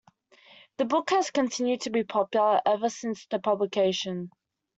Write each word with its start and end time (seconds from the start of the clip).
The 0.77 0.85
book 0.85 1.11
has 1.11 1.29
continued 1.29 1.81
to 1.81 1.91
be 1.91 2.03
popular 2.03 2.59
ever 2.65 2.89
since 2.89 3.19
its 3.27 3.41
publication. 3.43 4.31